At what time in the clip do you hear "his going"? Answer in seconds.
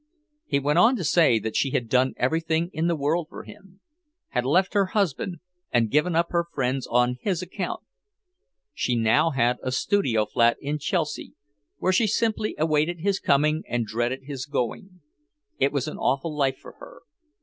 14.23-15.01